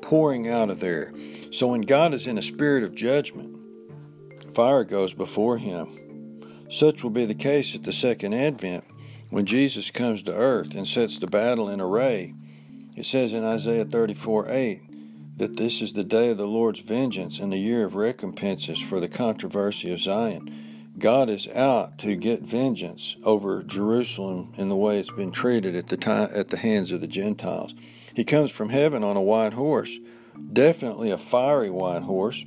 pouring 0.00 0.48
out 0.48 0.70
of 0.70 0.78
there. 0.78 1.12
So 1.50 1.68
when 1.68 1.80
God 1.80 2.14
is 2.14 2.28
in 2.28 2.38
a 2.38 2.42
spirit 2.42 2.84
of 2.84 2.94
judgment, 2.94 3.58
fire 4.54 4.84
goes 4.84 5.14
before 5.14 5.58
him. 5.58 6.38
Such 6.70 7.02
will 7.02 7.10
be 7.10 7.26
the 7.26 7.34
case 7.34 7.74
at 7.74 7.82
the 7.82 7.92
second 7.92 8.34
advent 8.34 8.84
when 9.30 9.46
Jesus 9.46 9.90
comes 9.90 10.22
to 10.22 10.32
earth 10.34 10.74
and 10.74 10.86
sets 10.86 11.18
the 11.18 11.26
battle 11.26 11.68
in 11.68 11.80
array. 11.80 12.34
It 12.96 13.06
says 13.06 13.32
in 13.32 13.42
Isaiah 13.42 13.84
34 13.84 14.48
8 14.48 15.38
that 15.38 15.56
this 15.56 15.82
is 15.82 15.94
the 15.94 16.04
day 16.04 16.30
of 16.30 16.36
the 16.36 16.46
Lord's 16.46 16.80
vengeance 16.80 17.40
and 17.40 17.52
the 17.52 17.58
year 17.58 17.84
of 17.84 17.96
recompenses 17.96 18.80
for 18.80 19.00
the 19.00 19.08
controversy 19.08 19.92
of 19.92 19.98
Zion. 19.98 20.63
God 20.98 21.28
is 21.28 21.48
out 21.48 21.98
to 21.98 22.14
get 22.14 22.42
vengeance 22.42 23.16
over 23.24 23.62
Jerusalem 23.64 24.52
in 24.56 24.68
the 24.68 24.76
way 24.76 24.98
it's 24.98 25.10
been 25.10 25.32
treated 25.32 25.74
at 25.74 25.88
the 25.88 25.96
time 25.96 26.28
at 26.32 26.48
the 26.48 26.56
hands 26.56 26.92
of 26.92 27.00
the 27.00 27.08
Gentiles. 27.08 27.74
He 28.14 28.22
comes 28.22 28.52
from 28.52 28.68
heaven 28.68 29.02
on 29.02 29.16
a 29.16 29.22
white 29.22 29.54
horse, 29.54 29.98
definitely 30.52 31.10
a 31.10 31.18
fiery 31.18 31.70
white 31.70 32.02
horse. 32.02 32.44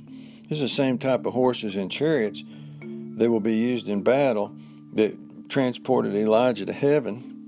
This 0.48 0.60
is 0.60 0.60
the 0.60 0.68
same 0.68 0.96
type 0.96 1.26
of 1.26 1.34
horses 1.34 1.76
and 1.76 1.90
chariots 1.90 2.42
that 2.80 3.30
will 3.30 3.40
be 3.40 3.54
used 3.54 3.86
in 3.86 4.02
battle 4.02 4.56
that 4.94 5.50
transported 5.50 6.14
Elijah 6.14 6.64
to 6.64 6.72
heaven 6.72 7.46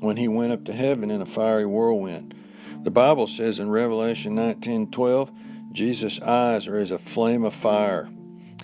when 0.00 0.16
he 0.16 0.26
went 0.26 0.52
up 0.52 0.64
to 0.64 0.72
heaven 0.72 1.10
in 1.10 1.20
a 1.20 1.26
fiery 1.26 1.66
whirlwind. 1.66 2.34
The 2.82 2.90
Bible 2.90 3.26
says 3.26 3.58
in 3.58 3.68
Revelation 3.68 4.34
19:12, 4.34 5.30
Jesus' 5.72 6.18
eyes 6.22 6.66
are 6.66 6.78
as 6.78 6.90
a 6.90 6.98
flame 6.98 7.44
of 7.44 7.52
fire. 7.52 8.08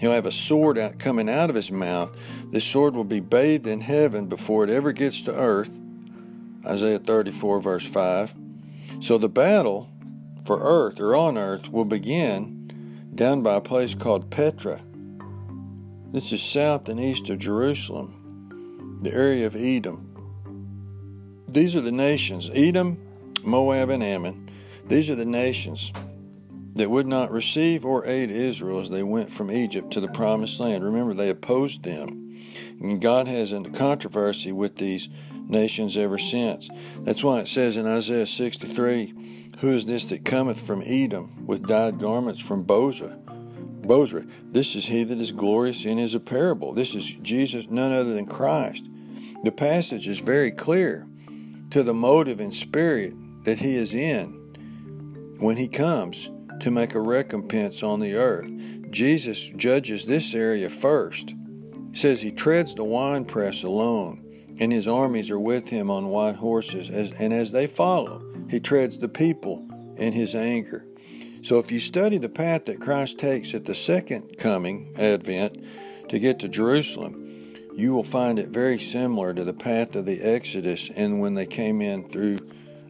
He'll 0.05 0.13
have 0.13 0.27
a 0.27 0.33
sword 0.33 0.77
out, 0.77 0.99
coming 0.99 1.31
out 1.31 1.49
of 1.49 1.57
his 1.57 1.73
mouth. 1.73 2.15
This 2.51 2.67
sword 2.67 2.95
will 2.95 3.05
be 3.05 3.21
bathed 3.21 3.67
in 3.67 3.81
heaven 3.81 4.27
before 4.27 4.63
it 4.63 4.69
ever 4.69 4.93
gets 4.93 5.23
to 5.23 5.35
earth. 5.35 5.79
Isaiah 6.67 6.99
34, 6.99 7.63
verse 7.63 7.87
5. 7.87 8.35
So 9.01 9.17
the 9.17 9.31
battle 9.31 9.89
for 10.45 10.61
earth 10.61 11.01
or 11.01 11.17
on 11.17 11.39
earth 11.39 11.73
will 11.73 11.87
begin 11.87 13.09
down 13.15 13.41
by 13.41 13.55
a 13.55 13.63
place 13.63 13.95
called 13.95 14.31
Petra. 14.31 14.83
This 16.13 16.33
is 16.33 16.43
south 16.43 16.91
and 16.91 17.01
east 17.01 17.31
of 17.31 17.39
Jerusalem, 17.39 18.99
the 19.01 19.15
area 19.15 19.47
of 19.47 19.57
Edom. 19.57 20.11
These 21.49 21.75
are 21.75 21.81
the 21.81 21.91
nations 21.91 22.51
Edom, 22.53 22.99
Moab, 23.43 23.89
and 23.89 24.03
Ammon. 24.03 24.51
These 24.87 25.09
are 25.09 25.15
the 25.15 25.25
nations 25.25 25.95
that 26.75 26.91
would 26.91 27.07
not 27.07 27.31
receive 27.31 27.85
or 27.85 28.07
aid 28.07 28.31
Israel 28.31 28.81
as 28.81 28.91
they 28.91 29.03
went 29.03 29.31
from 29.31 29.51
Egypt 29.51 29.93
to 29.93 30.01
the 30.01 30.09
promised 30.09 30.59
land. 30.61 30.85
Remember, 30.85 31.15
they 31.15 31.31
opposed 31.31 31.83
them. 31.83 32.25
And 32.81 33.01
God 33.01 33.29
has 33.29 33.53
a 33.53 33.63
controversy 33.63 34.53
with 34.53 34.77
these 34.77 35.09
nations 35.49 35.97
ever 35.97 36.19
since. 36.19 36.69
That's 37.01 37.23
why 37.23 37.41
it 37.41 37.49
says 37.49 37.77
in 37.77 37.87
Isaiah 37.87 38.27
63 38.27 39.53
Who 39.59 39.71
is 39.71 39.87
this 39.87 40.07
that 40.07 40.25
cometh 40.25 40.61
from 40.61 40.83
Edom 40.85 41.47
with 41.47 41.67
dyed 41.67 41.99
garments 41.99 42.41
from 42.41 42.65
Bozrah? 42.65 43.19
Bozrah. 43.83 44.25
This 44.45 44.75
is 44.75 44.87
he 44.87 45.05
that 45.05 45.19
is 45.19 45.33
glorious 45.33 45.85
in 45.85 45.99
his 45.99 46.15
apparel. 46.15 46.73
This 46.73 46.95
is 46.95 47.11
Jesus, 47.23 47.69
none 47.71 47.93
other 47.93 48.15
than 48.15 48.27
Christ. 48.27 48.87
The 49.45 49.53
passage 49.53 50.09
is 50.09 50.21
very 50.21 50.51
clear 50.51 51.07
to 51.71 51.83
the 51.83 51.95
motive 51.95 52.41
and 52.41 52.53
spirit 52.53 53.15
that 53.45 53.59
he 53.59 53.77
is 53.77 53.95
in 53.95 55.37
when 55.39 55.57
he 55.57 55.69
comes 55.69 56.31
to 56.61 56.71
make 56.71 56.95
a 56.95 57.01
recompense 57.01 57.83
on 57.83 58.01
the 58.01 58.15
earth. 58.15 58.51
Jesus 58.91 59.51
judges 59.57 60.07
this 60.07 60.35
area 60.35 60.69
first. 60.69 61.35
He 61.91 61.99
says 61.99 62.21
he 62.21 62.33
treads 62.33 62.75
the 62.75 62.85
winepress 62.85 63.63
alone, 63.63 64.25
and 64.59 64.73
his 64.73 64.87
armies 64.87 65.31
are 65.31 65.41
with 65.41 65.69
him 65.69 65.91
on 65.91 66.09
white 66.09 66.37
horses, 66.37 66.91
as, 66.91 67.13
and 67.13 67.33
as 67.33 67.53
they 67.53 67.67
follow, 67.67 68.25
he 68.49 68.61
treads 68.61 68.99
the 68.99 69.09
people 69.09 69.69
in 69.97 70.13
his 70.13 70.35
anger. 70.35 70.87
So 71.43 71.59
if 71.59 71.71
you 71.71 71.81
study 71.81 72.19
the 72.19 72.29
path 72.29 72.65
that 72.67 72.81
Christ 72.81 73.19
takes 73.19 73.55
at 73.55 73.67
the 73.67 73.75
second 73.75 74.39
coming, 74.39 74.95
Advent, 74.97 75.63
to 76.09 76.19
get 76.19 76.39
to 76.39 76.49
Jerusalem, 76.49 77.25
you 77.75 77.93
will 77.93 78.05
find 78.05 78.39
it 78.39 78.49
very 78.49 78.79
similar 78.79 79.35
to 79.35 79.45
the 79.45 79.53
path 79.53 79.95
of 79.97 80.07
the 80.07 80.23
Exodus 80.23 80.91
and 80.91 81.21
when 81.21 81.35
they 81.35 81.47
came 81.47 81.83
in 81.83 82.09
through 82.09 82.39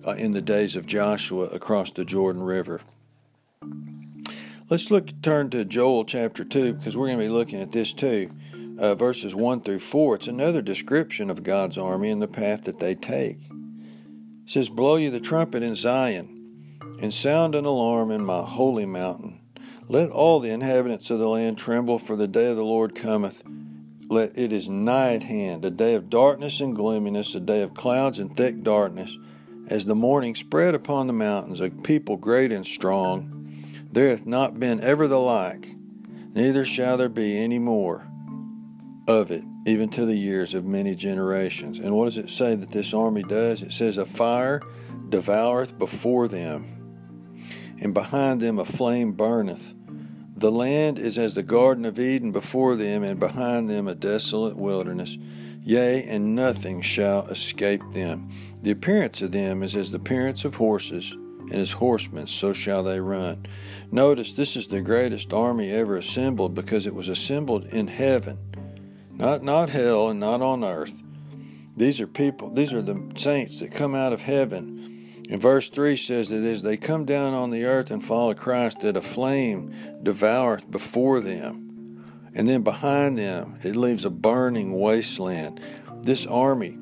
uh, 0.07 0.13
in 0.13 0.33
the 0.33 0.43
days 0.43 0.77
of 0.77 0.87
Joshua 0.87 1.47
across 1.47 1.91
the 1.91 2.05
Jordan 2.05 2.43
River. 2.43 2.81
Let's 4.71 4.91
look 4.91 5.21
turn 5.21 5.51
to 5.51 5.67
Joel 5.67 6.07
chapter 6.07 6.43
2 6.43 6.73
because 6.73 6.97
we're 6.97 7.09
going 7.09 7.19
to 7.19 7.25
be 7.25 7.29
looking 7.29 7.61
at 7.61 7.73
this 7.73 7.93
too. 7.93 8.31
Uh, 8.79 8.95
verses 8.95 9.35
1 9.35 9.61
through 9.61 9.81
4. 9.81 10.15
It's 10.15 10.27
another 10.27 10.63
description 10.63 11.29
of 11.29 11.43
God's 11.43 11.77
army 11.77 12.11
and 12.11 12.23
the 12.23 12.27
path 12.27 12.65
that 12.65 12.81
they 12.81 12.95
take. 12.95 13.37
It 13.51 14.51
says, 14.51 14.71
Blow 14.71 14.97
you 14.97 15.11
the 15.11 15.21
trumpet 15.21 15.63
in 15.63 15.75
Zion, 15.75 16.79
and 16.99 17.13
sound 17.13 17.55
an 17.55 17.67
alarm 17.67 18.11
in 18.11 18.25
my 18.25 18.41
holy 18.41 18.87
mountain. 18.87 19.39
Let 19.87 20.09
all 20.09 20.41
the 20.41 20.51
inhabitants 20.51 21.11
of 21.11 21.19
the 21.19 21.29
land 21.29 21.59
tremble, 21.59 21.99
for 21.99 22.17
the 22.17 22.27
day 22.27 22.49
of 22.49 22.57
the 22.57 22.65
Lord 22.65 22.95
cometh. 22.95 23.45
Let 24.09 24.39
it 24.39 24.51
is 24.51 24.67
nigh 24.67 25.13
at 25.13 25.25
hand, 25.25 25.63
a 25.67 25.71
day 25.71 25.95
of 25.95 26.09
darkness 26.09 26.61
and 26.61 26.75
gloominess, 26.75 27.35
a 27.35 27.41
day 27.41 27.61
of 27.61 27.75
clouds 27.75 28.19
and 28.19 28.35
thick 28.35 28.63
darkness, 28.63 29.19
as 29.69 29.85
the 29.85 29.95
morning 29.95 30.35
spread 30.35 30.75
upon 30.75 31.07
the 31.07 31.13
mountains, 31.13 31.61
a 31.61 31.69
people 31.69 32.17
great 32.17 32.51
and 32.51 32.67
strong. 32.67 33.44
There 33.95 34.11
hath 34.11 34.27
not 34.27 34.59
been 34.59 34.81
ever 34.81 35.07
the 35.07 35.21
like, 35.21 35.73
neither 36.35 36.65
shall 36.65 36.97
there 36.97 37.09
be 37.09 37.39
any 37.39 37.61
more 37.61 38.05
of 39.07 39.31
it, 39.31 39.45
even 39.67 39.89
to 39.91 40.05
the 40.05 40.17
years 40.17 40.53
of 40.53 40.65
many 40.65 40.97
generations. 40.97 41.79
And 41.79 41.95
what 41.95 42.07
does 42.07 42.19
it 42.19 42.29
say 42.29 42.57
that 42.57 42.73
this 42.73 42.93
army 42.93 43.23
does? 43.23 43.63
It 43.63 43.71
says, 43.71 43.97
A 43.97 44.05
fire 44.05 44.61
devoureth 45.11 45.79
before 45.79 46.27
them, 46.27 47.47
and 47.81 47.95
behind 47.95 48.41
them 48.41 48.59
a 48.59 48.65
flame 48.65 49.13
burneth. 49.13 49.75
The 50.35 50.51
land 50.51 50.99
is 50.99 51.17
as 51.17 51.35
the 51.35 51.45
Garden 51.45 51.85
of 51.85 52.01
Eden 52.01 52.33
before 52.33 52.75
them, 52.75 53.05
and 53.05 53.21
behind 53.21 53.71
them 53.71 53.87
a 53.87 53.95
desolate 53.95 54.57
wilderness. 54.57 55.17
Yea, 55.63 56.03
and 56.09 56.35
nothing 56.35 56.83
shall 56.83 57.29
escape 57.29 57.83
them. 57.93 58.29
The 58.61 58.73
appearance 58.73 59.23
of 59.23 59.31
them 59.31 59.63
is 59.63 59.77
as 59.77 59.93
the 59.93 59.99
appearance 59.99 60.45
of 60.45 60.57
horses 60.57 61.17
and 61.51 61.61
his 61.61 61.73
horsemen, 61.73 62.27
so 62.27 62.53
shall 62.53 62.83
they 62.83 63.01
run. 63.01 63.47
Notice 63.91 64.33
this 64.33 64.57
is 64.57 64.69
the 64.69 64.81
greatest 64.81 65.33
army 65.33 65.71
ever 65.71 65.97
assembled 65.97 66.55
because 66.55 66.87
it 66.87 66.95
was 66.95 67.09
assembled 67.09 67.67
in 67.67 67.87
heaven, 67.87 68.39
not 69.13 69.43
not 69.43 69.71
hell 69.71 70.09
and 70.09 70.21
not 70.21 70.43
on 70.43 70.65
earth. 70.65 71.03
These 71.77 72.01
are 72.01 72.07
people, 72.07 72.51
these 72.51 72.73
are 72.73 72.83
the 72.83 73.11
saints 73.17 73.61
that 73.61 73.73
come 73.73 73.95
out 73.95 74.13
of 74.13 74.23
heaven. 74.23 74.75
And 75.31 75.41
verse 75.41 75.71
3 75.71 75.97
says 75.97 76.29
that 76.29 76.45
as 76.45 76.63
they 76.63 76.77
come 76.77 77.05
down 77.05 77.33
on 77.33 77.51
the 77.51 77.65
earth 77.65 77.91
and 77.91 78.05
follow 78.05 78.35
Christ, 78.35 78.81
that 78.81 78.97
a 78.97 79.01
flame 79.01 79.75
devoureth 80.03 80.71
before 80.71 81.21
them. 81.21 82.31
And 82.35 82.49
then 82.49 82.63
behind 82.63 83.19
them, 83.19 83.59
it 83.63 83.75
leaves 83.75 84.05
a 84.05 84.11
burning 84.11 84.79
wasteland. 84.79 85.61
This 86.03 86.27
army 86.27 86.79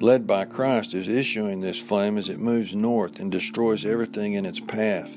led 0.00 0.26
by 0.26 0.44
Christ, 0.44 0.94
is 0.94 1.08
issuing 1.08 1.60
this 1.60 1.78
flame 1.78 2.18
as 2.18 2.28
it 2.28 2.38
moves 2.38 2.74
north 2.74 3.18
and 3.18 3.30
destroys 3.32 3.84
everything 3.84 4.34
in 4.34 4.44
its 4.44 4.60
path. 4.60 5.16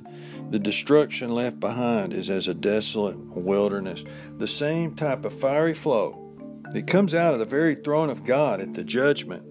The 0.50 0.60
destruction 0.60 1.36
left 1.36 1.60
behind 1.60 2.14
is 2.14 2.30
as 2.30 2.48
a 2.48 2.54
desolate 2.54 3.18
wilderness. 3.18 4.04
The 4.38 4.48
same 4.48 4.96
type 4.96 5.26
of 5.26 5.34
fiery 5.34 5.74
flow 5.74 6.30
that 6.72 6.88
comes 6.88 7.14
out 7.14 7.34
of 7.34 7.40
the 7.40 7.46
very 7.46 7.76
throne 7.76 8.10
of 8.10 8.24
God 8.24 8.62
at 8.62 8.74
the 8.74 8.84
judgment, 8.84 9.44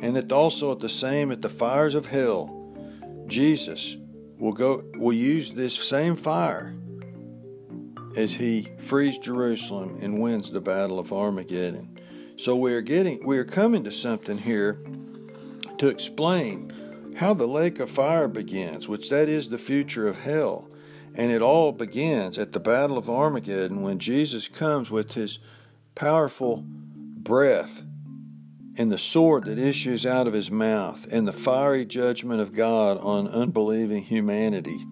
and 0.00 0.16
that 0.16 0.32
also 0.32 0.72
at 0.72 0.80
the 0.80 0.88
same 0.88 1.30
at 1.30 1.42
the 1.42 1.48
fires 1.48 1.94
of 1.94 2.06
hell. 2.06 2.60
Jesus 3.26 3.96
will 4.38 4.52
go 4.52 4.82
will 4.94 5.12
use 5.12 5.52
this 5.52 5.74
same 5.74 6.16
fire 6.16 6.74
as 8.16 8.32
he 8.32 8.68
frees 8.78 9.18
Jerusalem 9.18 9.98
and 10.00 10.20
wins 10.20 10.50
the 10.50 10.60
battle 10.60 10.98
of 10.98 11.12
Armageddon. 11.12 11.93
So 12.36 12.56
we 12.56 12.74
are 12.74 12.80
getting 12.80 13.24
we 13.24 13.38
are 13.38 13.44
coming 13.44 13.84
to 13.84 13.92
something 13.92 14.38
here 14.38 14.80
to 15.78 15.88
explain 15.88 17.14
how 17.16 17.32
the 17.32 17.46
lake 17.46 17.78
of 17.78 17.90
fire 17.90 18.26
begins, 18.26 18.88
which 18.88 19.08
that 19.10 19.28
is 19.28 19.48
the 19.48 19.58
future 19.58 20.08
of 20.08 20.22
hell. 20.22 20.68
And 21.14 21.30
it 21.30 21.42
all 21.42 21.70
begins 21.70 22.38
at 22.38 22.52
the 22.52 22.58
battle 22.58 22.98
of 22.98 23.08
Armageddon 23.08 23.82
when 23.82 24.00
Jesus 24.00 24.48
comes 24.48 24.90
with 24.90 25.12
his 25.12 25.38
powerful 25.94 26.64
breath 26.66 27.84
and 28.76 28.90
the 28.90 28.98
sword 28.98 29.44
that 29.44 29.58
issues 29.58 30.04
out 30.04 30.26
of 30.26 30.32
his 30.32 30.50
mouth 30.50 31.06
and 31.12 31.28
the 31.28 31.32
fiery 31.32 31.84
judgment 31.84 32.40
of 32.40 32.52
God 32.52 32.98
on 32.98 33.28
unbelieving 33.28 34.02
humanity. 34.02 34.84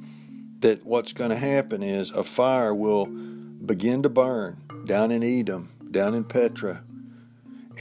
That 0.60 0.86
what's 0.86 1.12
going 1.12 1.30
to 1.30 1.36
happen 1.36 1.82
is 1.82 2.12
a 2.12 2.22
fire 2.22 2.72
will 2.72 3.06
begin 3.06 4.04
to 4.04 4.08
burn 4.08 4.58
down 4.86 5.10
in 5.10 5.24
Edom, 5.24 5.70
down 5.90 6.14
in 6.14 6.22
Petra, 6.22 6.84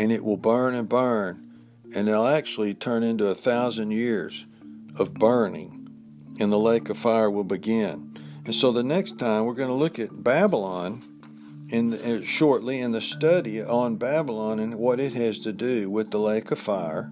and 0.02 0.12
it 0.12 0.26
will 0.26 0.36
burn 0.36 0.74
and 0.74 0.90
burn, 0.90 1.48
and 1.94 2.10
it'll 2.10 2.26
actually 2.26 2.74
turn 2.74 3.04
into 3.04 3.28
a 3.28 3.36
thousand 3.36 3.92
years 3.92 4.46
of 4.96 5.14
burning, 5.14 5.88
and 6.40 6.52
the 6.52 6.58
lake 6.58 6.90
of 6.90 6.98
fire 6.98 7.30
will 7.30 7.44
begin. 7.44 8.12
And 8.44 8.56
so 8.56 8.72
the 8.72 8.84
next 8.84 9.20
time 9.20 9.46
we're 9.46 9.54
going 9.54 9.68
to 9.68 9.76
look 9.76 10.00
at 10.00 10.24
Babylon 10.24 11.04
in 11.70 11.92
the, 11.92 12.18
uh, 12.18 12.24
shortly 12.24 12.82
in 12.82 12.94
the 12.94 13.00
study 13.00 13.62
on 13.62 13.98
Babylon 13.98 14.58
and 14.60 14.74
what 14.80 15.00
it 15.00 15.14
has 15.14 15.38
to 15.42 15.54
do 15.54 15.88
with 15.92 16.10
the 16.10 16.20
lake 16.20 16.50
of 16.50 16.58
fire, 16.58 17.12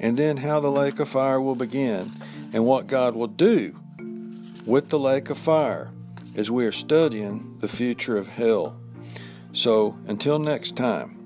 and 0.00 0.16
then 0.16 0.38
how 0.38 0.58
the 0.58 0.72
lake 0.72 0.98
of 0.98 1.08
fire 1.08 1.40
will 1.40 1.54
begin 1.54 2.10
and 2.52 2.66
what 2.66 2.88
God 2.88 3.14
will 3.14 3.28
do 3.28 3.78
with 4.66 4.88
the 4.88 4.98
lake 4.98 5.30
of 5.30 5.38
fire 5.38 5.92
as 6.34 6.50
we 6.50 6.66
are 6.66 6.72
studying 6.72 7.58
the 7.60 7.68
future 7.68 8.16
of 8.16 8.26
hell. 8.26 8.80
So 9.52 9.96
until 10.08 10.40
next 10.40 10.76
time, 10.76 11.23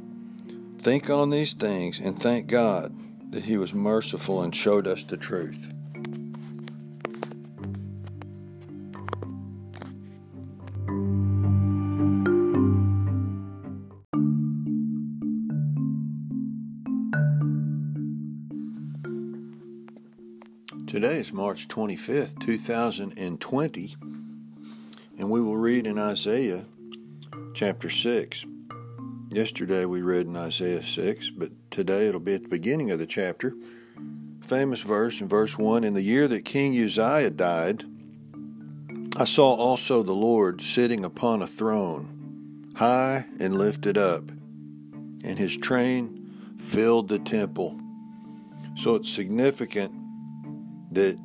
think 0.81 1.11
on 1.11 1.31
these 1.31 1.55
things 1.55 1.99
and 1.99 2.19
thank 2.19 2.47
God 2.47 2.95
that 3.33 3.45
He 3.45 3.57
was 3.57 3.75
merciful 3.75 4.43
and 4.43 4.55
showed 4.55 4.87
us 4.87 5.03
the 5.05 5.17
truth. 5.17 5.73
Today 20.87 21.19
is 21.19 21.33
March 21.33 21.69
25th, 21.69 22.41
2020, 22.41 23.97
and 25.19 25.31
we 25.31 25.41
will 25.43 25.57
read 25.57 25.87
in 25.87 25.99
Isaiah 25.99 26.65
chapter 27.53 27.91
6. 27.91 28.47
Yesterday 29.31 29.85
we 29.85 30.01
read 30.01 30.27
in 30.27 30.37
Isaiah 30.37 30.83
6, 30.83 31.31
but 31.31 31.51
today 31.71 32.09
it'll 32.09 32.19
be 32.19 32.35
at 32.35 32.45
the 32.45 32.49
beginning 32.49 32.91
of 32.91 32.99
the 32.99 33.05
chapter. 33.05 33.53
Famous 34.47 34.81
verse 34.81 35.21
in 35.21 35.29
verse 35.29 35.59
1 35.59 35.85
In 35.85 35.93
the 35.93 36.01
year 36.01 36.27
that 36.29 36.47
King 36.47 36.73
Uzziah 36.83 37.29
died, 37.29 37.85
I 39.19 39.25
saw 39.25 39.53
also 39.53 40.03
the 40.03 40.15
Lord 40.15 40.63
sitting 40.63 41.05
upon 41.05 41.43
a 41.43 41.47
throne, 41.47 42.73
high 42.77 43.27
and 43.39 43.59
lifted 43.59 43.99
up, 43.99 44.31
and 44.31 45.39
his 45.39 45.59
train 45.59 46.57
filled 46.59 47.09
the 47.09 47.19
temple. 47.19 47.79
So 48.79 48.95
it's 48.95 49.13
significant 49.13 49.93
that 50.93 51.19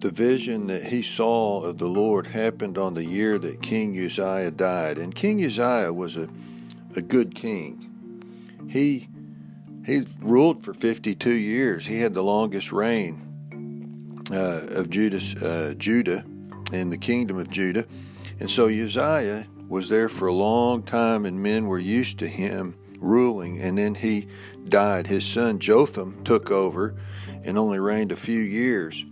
the 0.00 0.10
vision 0.10 0.66
that 0.66 0.84
he 0.84 1.00
saw 1.00 1.62
of 1.62 1.78
the 1.78 1.88
Lord 1.88 2.26
happened 2.26 2.76
on 2.76 2.92
the 2.92 3.04
year 3.04 3.38
that 3.38 3.62
King 3.62 3.98
Uzziah 3.98 4.50
died. 4.50 4.98
And 4.98 5.14
King 5.14 5.42
Uzziah 5.42 5.92
was 5.92 6.16
a, 6.16 6.28
a 6.98 7.02
good 7.02 7.34
king. 7.34 7.84
He 8.68 9.08
he 9.86 10.04
ruled 10.20 10.62
for 10.62 10.74
52 10.74 11.30
years. 11.30 11.86
He 11.86 11.98
had 11.98 12.12
the 12.12 12.22
longest 12.22 12.72
reign 12.72 14.22
uh, 14.30 14.66
of 14.72 14.90
Judas, 14.90 15.34
uh, 15.36 15.72
Judah 15.78 16.26
in 16.74 16.90
the 16.90 16.98
kingdom 16.98 17.38
of 17.38 17.48
Judah. 17.48 17.86
And 18.38 18.50
so 18.50 18.66
Uzziah 18.66 19.46
was 19.66 19.88
there 19.88 20.10
for 20.10 20.28
a 20.28 20.32
long 20.32 20.82
time, 20.82 21.24
and 21.24 21.42
men 21.42 21.66
were 21.66 21.78
used 21.78 22.18
to 22.18 22.28
him 22.28 22.76
ruling. 22.98 23.62
And 23.62 23.78
then 23.78 23.94
he 23.94 24.28
died. 24.68 25.06
His 25.06 25.24
son 25.24 25.58
Jotham 25.58 26.22
took 26.24 26.50
over 26.50 26.94
and 27.44 27.56
only 27.56 27.78
reigned 27.78 28.12
a 28.12 28.16
few 28.16 28.40
years. 28.40 29.06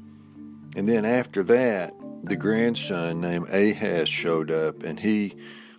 And 0.77 0.87
then 0.87 1.07
after 1.07 1.43
that, 1.45 1.95
the 2.25 2.37
grandson 2.37 3.23
named 3.23 3.49
Ahaz 3.49 4.09
showed 4.09 4.51
up, 4.51 4.83
and 4.83 5.01
he 5.01 5.35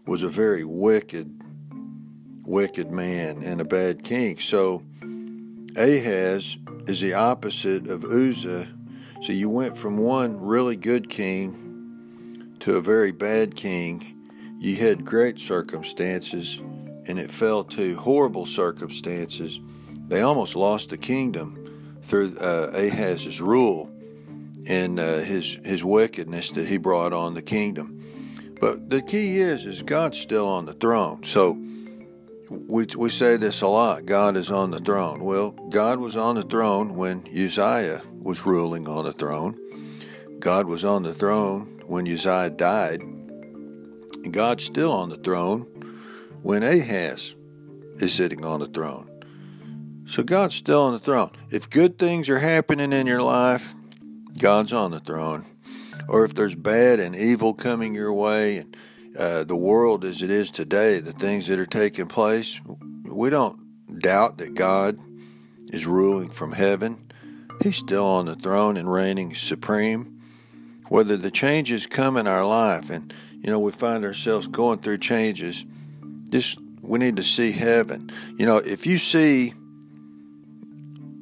was 0.07 0.23
a 0.23 0.29
very 0.29 0.63
wicked, 0.63 1.36
wicked 2.47 2.89
man 2.89 3.43
and 3.43 3.59
a 3.59 3.65
bad 3.65 4.03
king. 4.03 4.39
So 4.39 4.81
Ahaz 5.75 6.57
is 6.87 7.01
the 7.01 7.13
opposite 7.13 7.87
of 7.87 8.05
Uzzah. 8.05 8.67
So 9.21 9.33
you 9.33 9.49
went 9.49 9.77
from 9.77 9.97
one 9.97 10.39
really 10.39 10.77
good 10.77 11.09
king 11.09 12.55
to 12.61 12.77
a 12.77 12.81
very 12.81 13.11
bad 13.11 13.55
king. 13.55 14.15
You 14.59 14.77
had 14.77 15.05
great 15.05 15.37
circumstances, 15.37 16.59
and 16.59 17.19
it 17.19 17.29
fell 17.29 17.63
to 17.65 17.95
horrible 17.95 18.45
circumstances. 18.45 19.59
They 20.07 20.21
almost 20.21 20.55
lost 20.55 20.89
the 20.89 20.97
kingdom 20.97 21.99
through 22.01 22.37
uh, 22.37 22.71
Ahaz's 22.73 23.41
rule 23.41 23.91
and 24.67 24.99
uh, 24.99 25.17
his 25.17 25.59
his 25.65 25.83
wickedness 25.83 26.51
that 26.51 26.67
he 26.67 26.77
brought 26.77 27.13
on 27.13 27.33
the 27.33 27.41
kingdom. 27.41 27.93
But 28.59 28.89
the 28.89 29.01
key 29.01 29.37
is 29.39 29.65
is 29.65 29.81
God's 29.81 30.17
still 30.17 30.47
on 30.47 30.65
the 30.65 30.73
throne. 30.73 31.23
So 31.23 31.57
we 32.49 32.85
we 32.95 33.09
say 33.09 33.37
this 33.37 33.61
a 33.61 33.67
lot. 33.67 34.05
God 34.05 34.37
is 34.37 34.51
on 34.51 34.71
the 34.71 34.79
throne. 34.79 35.23
Well, 35.23 35.51
God 35.51 35.99
was 35.99 36.15
on 36.15 36.35
the 36.35 36.43
throne 36.43 36.95
when 36.95 37.25
Uzziah 37.27 38.01
was 38.21 38.45
ruling 38.45 38.87
on 38.87 39.05
the 39.05 39.13
throne. 39.13 39.59
God 40.39 40.67
was 40.67 40.85
on 40.85 41.03
the 41.03 41.13
throne 41.13 41.81
when 41.85 42.07
Uzziah 42.07 42.49
died. 42.49 43.01
And 43.01 44.33
God's 44.33 44.63
still 44.65 44.91
on 44.91 45.09
the 45.09 45.17
throne 45.17 45.61
when 46.41 46.63
Ahaz 46.63 47.35
is 47.99 48.13
sitting 48.13 48.45
on 48.45 48.59
the 48.59 48.67
throne. 48.67 49.09
So 50.07 50.23
God's 50.23 50.55
still 50.55 50.83
on 50.83 50.93
the 50.93 50.99
throne. 50.99 51.31
If 51.49 51.69
good 51.69 51.99
things 51.99 52.29
are 52.29 52.39
happening 52.39 52.93
in 52.93 53.07
your 53.07 53.21
life, 53.21 53.73
God's 54.37 54.71
on 54.71 54.91
the 54.91 54.99
throne. 54.99 55.45
Or 56.07 56.23
if 56.23 56.33
there's 56.33 56.55
bad 56.55 56.99
and 56.99 57.15
evil 57.15 57.53
coming 57.53 57.93
your 57.93 58.13
way 58.13 58.57
and 58.57 58.77
uh, 59.17 59.43
the 59.43 59.55
world 59.55 60.05
as 60.05 60.21
it 60.21 60.29
is 60.29 60.51
today, 60.51 60.99
the 60.99 61.13
things 61.13 61.47
that 61.47 61.59
are 61.59 61.65
taking 61.65 62.07
place, 62.07 62.61
we 63.03 63.29
don't 63.29 63.99
doubt 63.99 64.37
that 64.37 64.53
God 64.53 64.99
is 65.73 65.87
ruling 65.87 66.29
from 66.29 66.51
heaven. 66.51 67.11
He's 67.63 67.77
still 67.77 68.05
on 68.05 68.27
the 68.27 68.35
throne 68.35 68.77
and 68.77 68.91
reigning 68.91 69.33
supreme. 69.33 70.21
Whether 70.89 71.17
the 71.17 71.31
changes 71.31 71.87
come 71.87 72.15
in 72.15 72.27
our 72.27 72.45
life 72.45 72.89
and 72.89 73.13
you 73.31 73.49
know 73.49 73.59
we 73.59 73.71
find 73.71 74.05
ourselves 74.05 74.47
going 74.47 74.79
through 74.79 74.99
changes, 74.99 75.65
just 76.29 76.59
we 76.81 76.99
need 76.99 77.17
to 77.17 77.23
see 77.23 77.51
heaven. 77.51 78.09
You 78.37 78.45
know, 78.45 78.57
if 78.57 78.85
you 78.85 78.97
see 78.97 79.53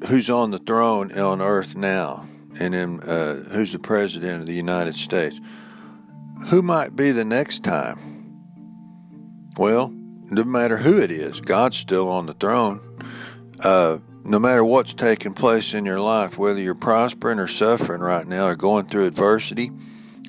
who's 0.07 0.29
on 0.29 0.51
the 0.51 0.59
throne 0.59 1.11
on 1.17 1.41
earth 1.41 1.75
now, 1.75 2.27
and 2.59 2.73
then 2.73 2.99
uh, 3.01 3.35
who's 3.51 3.71
the 3.71 3.79
president 3.79 4.41
of 4.41 4.47
the 4.47 4.53
United 4.53 4.95
States, 4.95 5.39
who 6.47 6.61
might 6.61 6.95
be 6.95 7.11
the 7.11 7.25
next 7.25 7.63
time? 7.63 7.99
Well, 9.57 9.89
no 9.89 10.43
matter 10.43 10.77
who 10.77 11.01
it 11.01 11.11
is, 11.11 11.41
God's 11.41 11.77
still 11.77 12.09
on 12.09 12.25
the 12.25 12.33
throne. 12.33 12.81
Uh, 13.59 13.99
no 14.23 14.39
matter 14.39 14.65
what's 14.65 14.93
taking 14.93 15.33
place 15.33 15.73
in 15.73 15.85
your 15.85 15.99
life, 15.99 16.37
whether 16.37 16.59
you're 16.59 16.75
prospering 16.75 17.39
or 17.39 17.47
suffering 17.47 18.01
right 18.01 18.27
now, 18.27 18.47
or 18.47 18.55
going 18.55 18.87
through 18.87 19.05
adversity, 19.05 19.71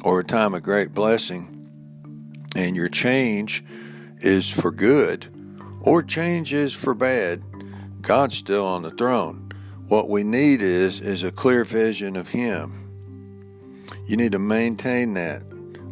or 0.03 0.21
a 0.21 0.25
time 0.25 0.55
of 0.55 0.63
great 0.63 0.93
blessing, 0.93 1.53
and 2.55 2.77
your 2.77 2.89
change 2.89 3.65
is 4.21 4.51
for 4.51 4.71
good, 4.71 5.27
or 5.81 6.03
change 6.03 6.53
is 6.53 6.75
for 6.75 6.95
bad, 6.95 7.43
God's 8.03 8.37
still 8.37 8.67
on 8.67 8.83
the 8.83 8.91
throne. 8.91 9.51
What 9.89 10.09
we 10.09 10.25
need 10.25 10.63
is 10.63 11.01
is 11.01 11.23
a 11.23 11.33
clear 11.33 11.65
vision 11.65 12.17
of 12.17 12.29
him. 12.29 12.83
You 14.05 14.17
need 14.17 14.33
to 14.33 14.39
maintain 14.39 15.15
that. 15.15 15.43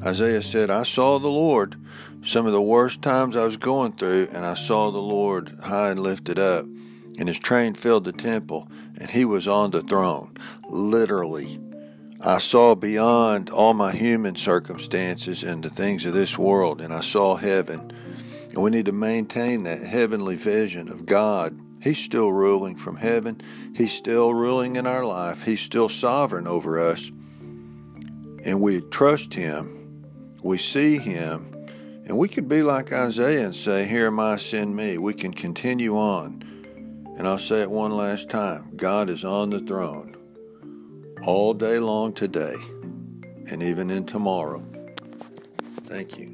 Isaiah 0.04 0.42
said, 0.42 0.70
I 0.70 0.82
saw 0.82 1.18
the 1.18 1.28
Lord 1.28 1.76
some 2.22 2.46
of 2.46 2.52
the 2.52 2.62
worst 2.62 3.02
times 3.02 3.36
I 3.36 3.44
was 3.44 3.56
going 3.56 3.92
through, 3.92 4.28
and 4.32 4.44
I 4.44 4.54
saw 4.54 4.90
the 4.90 4.98
Lord 4.98 5.58
high 5.64 5.90
and 5.90 6.00
lifted 6.00 6.38
up, 6.38 6.64
and 6.64 7.28
his 7.28 7.38
train 7.38 7.74
filled 7.74 8.04
the 8.04 8.12
temple, 8.12 8.68
and 9.00 9.10
he 9.10 9.24
was 9.24 9.46
on 9.46 9.70
the 9.70 9.82
throne. 9.82 10.36
Literally. 10.68 11.60
I 12.20 12.38
saw 12.38 12.74
beyond 12.74 13.50
all 13.50 13.74
my 13.74 13.92
human 13.92 14.36
circumstances 14.36 15.42
and 15.42 15.62
the 15.62 15.70
things 15.70 16.06
of 16.06 16.14
this 16.14 16.38
world, 16.38 16.80
and 16.80 16.92
I 16.92 17.00
saw 17.00 17.36
heaven. 17.36 17.92
And 18.50 18.62
we 18.62 18.70
need 18.70 18.86
to 18.86 18.92
maintain 18.92 19.64
that 19.64 19.82
heavenly 19.82 20.36
vision 20.36 20.88
of 20.88 21.06
God 21.06 21.58
He's 21.84 21.98
still 21.98 22.32
ruling 22.32 22.76
from 22.76 22.96
heaven. 22.96 23.42
He's 23.76 23.92
still 23.92 24.32
ruling 24.32 24.76
in 24.76 24.86
our 24.86 25.04
life. 25.04 25.44
He's 25.44 25.60
still 25.60 25.90
sovereign 25.90 26.46
over 26.46 26.80
us. 26.80 27.10
And 28.42 28.62
we 28.62 28.80
trust 28.80 29.34
Him. 29.34 29.73
We 30.44 30.58
see 30.58 30.98
Him. 30.98 31.50
And 32.06 32.18
we 32.18 32.28
could 32.28 32.48
be 32.48 32.62
like 32.62 32.92
Isaiah 32.92 33.46
and 33.46 33.56
say, 33.56 33.86
Here 33.86 34.08
am 34.08 34.20
I, 34.20 34.36
send 34.36 34.76
me. 34.76 34.98
We 34.98 35.14
can 35.14 35.32
continue 35.32 35.96
on. 35.96 36.44
And 37.16 37.26
I'll 37.26 37.38
say 37.38 37.62
it 37.62 37.70
one 37.70 37.92
last 37.92 38.28
time 38.28 38.72
God 38.76 39.08
is 39.08 39.24
on 39.24 39.50
the 39.50 39.60
throne 39.60 40.14
all 41.26 41.54
day 41.54 41.78
long 41.78 42.12
today 42.12 42.56
and 43.48 43.62
even 43.62 43.90
in 43.90 44.04
tomorrow. 44.04 44.62
Thank 45.86 46.18
you. 46.18 46.33